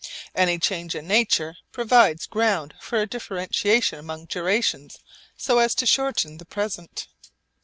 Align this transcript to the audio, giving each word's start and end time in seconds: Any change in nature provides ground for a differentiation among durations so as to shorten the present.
Any 0.33 0.57
change 0.57 0.95
in 0.95 1.07
nature 1.07 1.57
provides 1.71 2.25
ground 2.25 2.73
for 2.81 2.99
a 2.99 3.05
differentiation 3.05 3.99
among 3.99 4.25
durations 4.25 4.97
so 5.37 5.59
as 5.59 5.75
to 5.75 5.85
shorten 5.85 6.39
the 6.39 6.45
present. 6.45 7.05